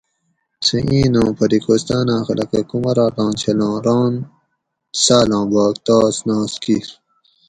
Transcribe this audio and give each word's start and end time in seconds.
سہ 0.65 0.77
اِیں 0.89 1.07
نوں 1.13 1.31
پھری 1.37 1.59
کوستاۤنہ 1.65 2.15
خلقہ 2.25 2.61
کُمراٹاں 2.69 3.31
چھلاں 3.39 3.75
ران 3.85 4.13
ساۤلاں 5.03 5.45
بھاگ 5.51 5.75
تاس 5.85 6.15
ناس 6.27 6.51
کِیر 6.63 6.87